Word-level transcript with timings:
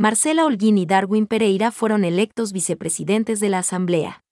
Marcela 0.00 0.46
Holguín 0.46 0.78
y 0.78 0.86
Darwin 0.86 1.26
Pereira 1.26 1.70
fueron 1.70 2.06
electos 2.06 2.54
vicepresidentes 2.54 3.38
de 3.38 3.50
la 3.50 3.58
Asamblea. 3.58 4.24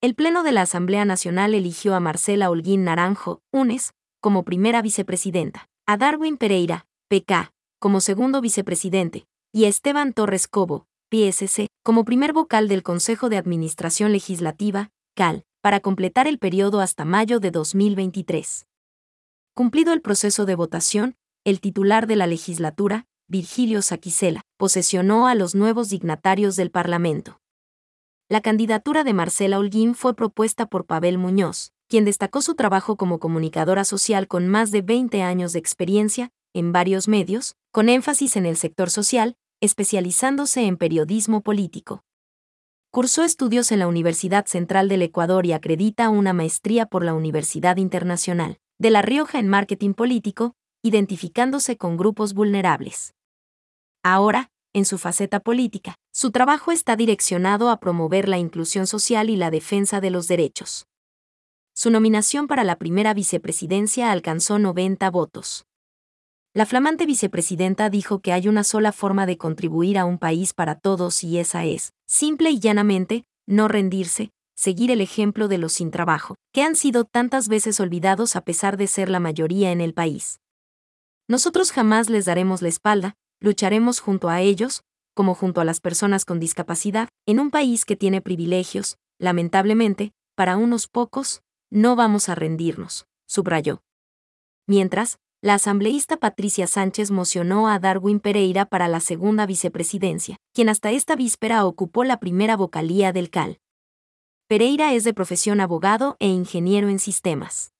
El 0.00 0.16
Pleno 0.16 0.42
de 0.42 0.50
la 0.50 0.62
Asamblea 0.62 1.04
Nacional 1.04 1.54
eligió 1.54 1.94
a 1.94 2.00
Marcela 2.00 2.50
Holguín 2.50 2.82
Naranjo, 2.82 3.40
UNES, 3.52 3.92
como 4.20 4.42
primera 4.42 4.82
vicepresidenta, 4.82 5.68
a 5.86 5.96
Darwin 5.96 6.36
Pereira, 6.36 6.86
PK, 7.08 7.52
como 7.78 8.00
segundo 8.00 8.40
vicepresidente, 8.40 9.26
y 9.52 9.66
a 9.66 9.68
Esteban 9.68 10.12
Torres 10.12 10.48
Cobo, 10.48 10.88
PSC, 11.12 11.68
como 11.84 12.04
primer 12.04 12.32
vocal 12.32 12.66
del 12.66 12.82
Consejo 12.82 13.28
de 13.28 13.36
Administración 13.36 14.10
Legislativa, 14.10 14.90
CAL, 15.14 15.44
para 15.62 15.78
completar 15.78 16.26
el 16.26 16.40
periodo 16.40 16.80
hasta 16.80 17.04
mayo 17.04 17.38
de 17.38 17.52
2023. 17.52 18.66
Cumplido 19.54 19.92
el 19.92 20.00
proceso 20.00 20.46
de 20.46 20.56
votación, 20.56 21.14
el 21.44 21.60
titular 21.60 22.08
de 22.08 22.16
la 22.16 22.26
legislatura, 22.26 23.06
Virgilio 23.30 23.80
Saquicela, 23.80 24.42
posesionó 24.56 25.28
a 25.28 25.36
los 25.36 25.54
nuevos 25.54 25.88
dignatarios 25.88 26.56
del 26.56 26.72
Parlamento. 26.72 27.40
La 28.28 28.40
candidatura 28.40 29.04
de 29.04 29.14
Marcela 29.14 29.60
Holguín 29.60 29.94
fue 29.94 30.16
propuesta 30.16 30.66
por 30.66 30.84
Pavel 30.84 31.16
Muñoz, 31.16 31.70
quien 31.86 32.04
destacó 32.04 32.42
su 32.42 32.56
trabajo 32.56 32.96
como 32.96 33.20
comunicadora 33.20 33.84
social 33.84 34.26
con 34.26 34.48
más 34.48 34.72
de 34.72 34.82
20 34.82 35.22
años 35.22 35.52
de 35.52 35.60
experiencia, 35.60 36.32
en 36.54 36.72
varios 36.72 37.06
medios, 37.06 37.54
con 37.70 37.88
énfasis 37.88 38.34
en 38.34 38.46
el 38.46 38.56
sector 38.56 38.90
social, 38.90 39.36
especializándose 39.60 40.66
en 40.66 40.76
periodismo 40.76 41.40
político. 41.40 42.02
Cursó 42.90 43.22
estudios 43.22 43.70
en 43.70 43.78
la 43.78 43.86
Universidad 43.86 44.46
Central 44.46 44.88
del 44.88 45.02
Ecuador 45.02 45.46
y 45.46 45.52
acredita 45.52 46.08
una 46.08 46.32
maestría 46.32 46.86
por 46.86 47.04
la 47.04 47.14
Universidad 47.14 47.76
Internacional 47.76 48.58
de 48.80 48.90
La 48.90 49.02
Rioja 49.02 49.38
en 49.38 49.46
Marketing 49.46 49.94
Político, 49.94 50.56
identificándose 50.82 51.76
con 51.76 51.96
grupos 51.96 52.34
vulnerables. 52.34 53.14
Ahora, 54.02 54.50
en 54.72 54.84
su 54.84 54.98
faceta 54.98 55.40
política, 55.40 55.96
su 56.12 56.30
trabajo 56.30 56.72
está 56.72 56.96
direccionado 56.96 57.70
a 57.70 57.80
promover 57.80 58.28
la 58.28 58.38
inclusión 58.38 58.86
social 58.86 59.28
y 59.28 59.36
la 59.36 59.50
defensa 59.50 60.00
de 60.00 60.10
los 60.10 60.26
derechos. 60.26 60.86
Su 61.74 61.90
nominación 61.90 62.46
para 62.46 62.64
la 62.64 62.76
primera 62.76 63.14
vicepresidencia 63.14 64.10
alcanzó 64.10 64.58
90 64.58 65.10
votos. 65.10 65.66
La 66.52 66.66
flamante 66.66 67.06
vicepresidenta 67.06 67.90
dijo 67.90 68.20
que 68.20 68.32
hay 68.32 68.48
una 68.48 68.64
sola 68.64 68.92
forma 68.92 69.26
de 69.26 69.38
contribuir 69.38 69.98
a 69.98 70.04
un 70.04 70.18
país 70.18 70.52
para 70.52 70.74
todos 70.74 71.22
y 71.22 71.38
esa 71.38 71.64
es, 71.64 71.92
simple 72.06 72.50
y 72.50 72.58
llanamente, 72.58 73.24
no 73.46 73.68
rendirse, 73.68 74.30
seguir 74.56 74.90
el 74.90 75.00
ejemplo 75.00 75.46
de 75.46 75.58
los 75.58 75.74
sin 75.74 75.90
trabajo, 75.90 76.36
que 76.52 76.62
han 76.62 76.74
sido 76.74 77.04
tantas 77.04 77.48
veces 77.48 77.78
olvidados 77.80 78.34
a 78.34 78.40
pesar 78.40 78.76
de 78.76 78.86
ser 78.86 79.08
la 79.08 79.20
mayoría 79.20 79.72
en 79.72 79.80
el 79.80 79.94
país. 79.94 80.40
Nosotros 81.28 81.70
jamás 81.70 82.10
les 82.10 82.24
daremos 82.24 82.62
la 82.62 82.68
espalda, 82.68 83.14
lucharemos 83.40 84.00
junto 84.00 84.28
a 84.28 84.40
ellos, 84.40 84.82
como 85.14 85.34
junto 85.34 85.60
a 85.60 85.64
las 85.64 85.80
personas 85.80 86.24
con 86.24 86.38
discapacidad, 86.38 87.08
en 87.26 87.40
un 87.40 87.50
país 87.50 87.84
que 87.84 87.96
tiene 87.96 88.20
privilegios, 88.20 88.96
lamentablemente, 89.18 90.12
para 90.36 90.56
unos 90.56 90.86
pocos, 90.86 91.42
no 91.70 91.96
vamos 91.96 92.28
a 92.28 92.34
rendirnos, 92.34 93.06
subrayó. 93.26 93.82
Mientras, 94.66 95.18
la 95.42 95.54
asambleísta 95.54 96.18
Patricia 96.18 96.66
Sánchez 96.66 97.10
mocionó 97.10 97.68
a 97.68 97.78
Darwin 97.78 98.20
Pereira 98.20 98.66
para 98.66 98.88
la 98.88 99.00
segunda 99.00 99.46
vicepresidencia, 99.46 100.36
quien 100.52 100.68
hasta 100.68 100.90
esta 100.92 101.16
víspera 101.16 101.64
ocupó 101.64 102.04
la 102.04 102.20
primera 102.20 102.56
vocalía 102.56 103.12
del 103.12 103.30
CAL. 103.30 103.58
Pereira 104.48 104.94
es 104.94 105.04
de 105.04 105.14
profesión 105.14 105.60
abogado 105.60 106.16
e 106.18 106.28
ingeniero 106.28 106.88
en 106.88 106.98
sistemas 106.98 107.72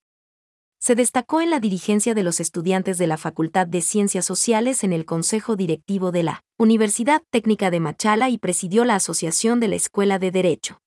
se 0.80 0.94
destacó 0.94 1.42
en 1.42 1.50
la 1.50 1.60
dirigencia 1.60 2.14
de 2.14 2.22
los 2.22 2.40
estudiantes 2.40 2.96
de 2.96 3.06
la 3.06 3.18
Facultad 3.18 3.66
de 3.66 3.82
Ciencias 3.82 4.24
Sociales 4.24 4.82
en 4.82 4.94
el 4.94 5.04
Consejo 5.04 5.54
Directivo 5.54 6.10
de 6.10 6.22
la 6.22 6.42
Universidad 6.58 7.22
Técnica 7.28 7.70
de 7.70 7.80
Machala 7.80 8.30
y 8.30 8.38
presidió 8.38 8.86
la 8.86 8.94
Asociación 8.94 9.60
de 9.60 9.68
la 9.68 9.76
Escuela 9.76 10.18
de 10.18 10.30
Derecho. 10.30 10.80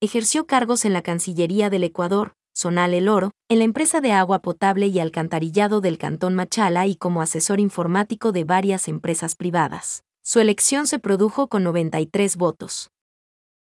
Ejerció 0.00 0.46
cargos 0.46 0.86
en 0.86 0.94
la 0.94 1.02
Cancillería 1.02 1.68
del 1.68 1.84
Ecuador, 1.84 2.32
Zonal 2.56 2.94
El 2.94 3.08
Oro, 3.08 3.32
en 3.50 3.58
la 3.58 3.64
empresa 3.64 4.00
de 4.00 4.12
agua 4.12 4.40
potable 4.40 4.86
y 4.86 4.98
alcantarillado 4.98 5.82
del 5.82 5.98
Cantón 5.98 6.34
Machala 6.34 6.86
y 6.86 6.96
como 6.96 7.20
asesor 7.20 7.60
informático 7.60 8.32
de 8.32 8.44
varias 8.44 8.88
empresas 8.88 9.34
privadas. 9.34 10.04
Su 10.22 10.40
elección 10.40 10.86
se 10.86 10.98
produjo 10.98 11.48
con 11.48 11.64
93 11.64 12.36
votos. 12.36 12.90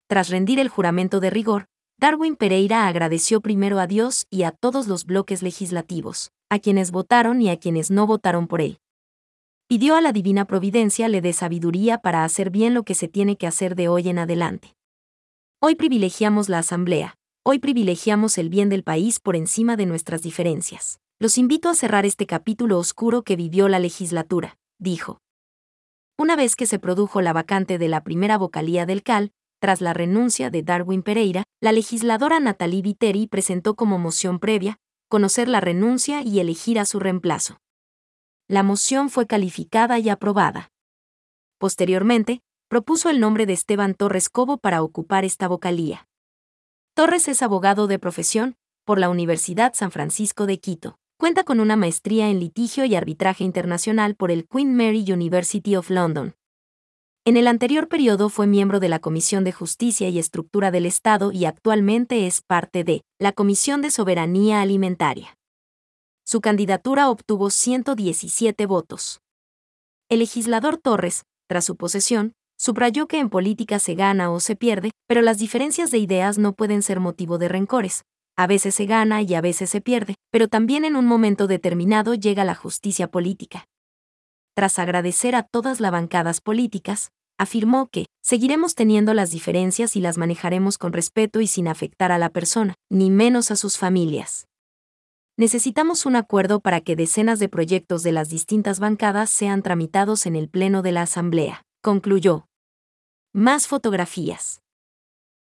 Tras 0.08 0.30
rendir 0.30 0.60
el 0.60 0.70
juramento 0.70 1.20
de 1.20 1.32
rigor, 1.32 1.66
Darwin 2.02 2.36
Pereira 2.36 2.88
agradeció 2.88 3.42
primero 3.42 3.78
a 3.78 3.86
Dios 3.86 4.26
y 4.32 4.42
a 4.42 4.50
todos 4.50 4.88
los 4.88 5.06
bloques 5.06 5.44
legislativos, 5.44 6.32
a 6.50 6.58
quienes 6.58 6.90
votaron 6.90 7.44
y 7.44 7.52
a 7.52 7.60
quienes 7.60 7.92
no 7.92 8.08
votaron 8.08 8.48
por 8.48 8.60
él. 8.60 8.80
Pidió 9.68 9.96
a 9.96 10.02
la 10.02 10.12
Divina 10.12 10.46
Providencia 10.46 11.08
le 11.10 11.22
dé 11.22 11.32
sabiduría 11.32 12.00
para 12.00 12.24
hacer 12.24 12.50
bien 12.50 12.74
lo 12.74 12.82
que 12.82 12.96
se 12.96 13.08
tiene 13.08 13.38
que 13.38 13.46
hacer 13.46 13.76
de 13.76 13.88
hoy 13.88 14.10
en 14.10 14.18
adelante. 14.18 14.74
Hoy 15.60 15.76
privilegiamos 15.76 16.50
la 16.50 16.58
Asamblea, 16.58 17.18
hoy 17.44 17.60
privilegiamos 17.60 18.40
el 18.40 18.50
bien 18.50 18.70
del 18.70 18.82
país 18.82 19.20
por 19.20 19.36
encima 19.36 19.78
de 19.78 19.86
nuestras 19.86 20.24
diferencias. 20.24 21.00
Los 21.20 21.38
invito 21.38 21.70
a 21.70 21.76
cerrar 21.76 22.08
este 22.08 22.26
capítulo 22.26 22.80
oscuro 22.80 23.22
que 23.22 23.36
vivió 23.36 23.68
la 23.68 23.78
legislatura, 23.78 24.58
dijo. 24.80 25.20
Una 26.18 26.36
vez 26.36 26.56
que 26.56 26.66
se 26.66 26.80
produjo 26.80 27.22
la 27.22 27.32
vacante 27.32 27.78
de 27.78 27.90
la 27.90 28.04
primera 28.04 28.40
vocalía 28.40 28.88
del 28.88 29.04
CAL, 29.04 29.34
tras 29.62 29.80
la 29.80 29.94
renuncia 29.94 30.50
de 30.50 30.64
Darwin 30.64 31.04
Pereira, 31.04 31.44
la 31.62 31.72
legisladora 31.72 32.40
Natalie 32.40 32.82
Viteri 32.82 33.28
presentó 33.28 33.76
como 33.76 34.00
moción 34.00 34.40
previa, 34.40 34.80
conocer 35.08 35.48
la 35.48 35.62
renuncia 35.62 36.24
y 36.24 36.40
elegir 36.40 36.80
a 36.80 36.86
su 36.86 37.00
reemplazo. 37.00 37.60
La 38.48 38.64
moción 38.64 39.12
fue 39.12 39.28
calificada 39.28 40.00
y 40.00 40.10
aprobada. 40.10 40.72
Posteriormente, 41.60 42.42
propuso 42.70 43.12
el 43.12 43.20
nombre 43.20 43.46
de 43.46 43.54
Esteban 43.54 43.94
Torres 43.94 44.30
Cobo 44.30 44.58
para 44.58 44.82
ocupar 44.82 45.26
esta 45.26 45.48
vocalía. 45.48 46.08
Torres 46.96 47.28
es 47.28 47.44
abogado 47.44 47.86
de 47.86 48.00
profesión, 48.00 48.56
por 48.84 48.98
la 48.98 49.10
Universidad 49.10 49.74
San 49.76 49.92
Francisco 49.92 50.48
de 50.48 50.60
Quito. 50.60 50.98
Cuenta 51.20 51.44
con 51.44 51.60
una 51.60 51.76
maestría 51.76 52.30
en 52.30 52.40
litigio 52.40 52.84
y 52.86 52.96
arbitraje 52.96 53.44
internacional 53.44 54.16
por 54.16 54.32
el 54.32 54.48
Queen 54.48 54.76
Mary 54.76 55.06
University 55.08 55.76
of 55.76 55.92
London. 55.92 56.34
En 57.24 57.38
el 57.38 57.46
anterior 57.46 57.88
periodo 57.88 58.30
fue 58.30 58.48
miembro 58.48 58.80
de 58.80 58.90
la 58.90 58.98
Comisión 58.98 59.44
de 59.44 59.52
Justicia 59.52 60.10
y 60.10 60.18
Estructura 60.18 60.72
del 60.72 60.88
Estado 60.88 61.32
y 61.32 61.46
actualmente 61.46 62.26
es 62.26 62.42
parte 62.42 62.84
de 62.84 63.04
la 63.20 63.32
Comisión 63.32 63.84
de 63.84 63.92
Soberanía 63.92 64.62
Alimentaria. 64.62 65.38
Su 66.26 66.42
candidatura 66.42 67.12
obtuvo 67.12 67.52
117 67.52 68.66
votos. 68.66 69.22
El 70.10 70.18
legislador 70.18 70.80
Torres, 70.80 71.26
tras 71.48 71.64
su 71.64 71.76
posesión, 71.76 72.34
subrayó 72.58 73.08
que 73.08 73.20
en 73.20 73.30
política 73.30 73.78
se 73.78 73.94
gana 73.94 74.32
o 74.32 74.40
se 74.40 74.56
pierde, 74.56 74.90
pero 75.08 75.22
las 75.22 75.38
diferencias 75.38 75.92
de 75.92 76.00
ideas 76.00 76.40
no 76.40 76.54
pueden 76.54 76.82
ser 76.82 77.00
motivo 77.00 77.38
de 77.38 77.50
rencores. 77.50 78.02
A 78.36 78.48
veces 78.48 78.74
se 78.74 78.88
gana 78.88 79.22
y 79.22 79.36
a 79.36 79.42
veces 79.42 79.70
se 79.70 79.80
pierde, 79.80 80.16
pero 80.32 80.48
también 80.48 80.86
en 80.86 80.96
un 80.96 81.06
momento 81.06 81.46
determinado 81.46 82.16
llega 82.16 82.44
la 82.46 82.56
justicia 82.56 83.12
política 83.12 83.68
tras 84.56 84.80
agradecer 84.80 85.36
a 85.36 85.44
todas 85.44 85.80
las 85.80 85.92
bancadas 85.92 86.42
políticas, 86.42 87.12
afirmó 87.38 87.88
que 87.88 88.06
seguiremos 88.22 88.76
teniendo 88.76 89.14
las 89.14 89.32
diferencias 89.32 89.96
y 89.96 90.02
las 90.02 90.18
manejaremos 90.18 90.78
con 90.78 90.94
respeto 90.94 91.42
y 91.42 91.48
sin 91.48 91.68
afectar 91.68 92.12
a 92.12 92.18
la 92.18 92.30
persona, 92.30 92.76
ni 92.90 93.10
menos 93.10 93.52
a 93.52 93.56
sus 93.56 93.78
familias. 93.78 94.48
Necesitamos 95.38 96.06
un 96.06 96.18
acuerdo 96.18 96.60
para 96.60 96.82
que 96.82 96.96
decenas 96.96 97.40
de 97.40 97.50
proyectos 97.50 98.04
de 98.04 98.12
las 98.12 98.30
distintas 98.30 98.80
bancadas 98.80 99.30
sean 99.30 99.64
tramitados 99.64 100.26
en 100.26 100.36
el 100.36 100.50
Pleno 100.50 100.82
de 100.82 100.92
la 100.92 101.02
Asamblea, 101.02 101.64
concluyó. 101.82 102.46
Más 103.34 103.68
fotografías. 103.68 104.62